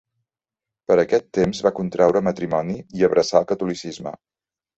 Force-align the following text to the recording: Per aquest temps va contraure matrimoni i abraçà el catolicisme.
Per 0.91 0.95
aquest 1.01 1.27
temps 1.39 1.59
va 1.65 1.71
contraure 1.81 2.23
matrimoni 2.29 2.79
i 3.01 3.07
abraçà 3.11 3.43
el 3.45 3.47
catolicisme. 3.53 4.17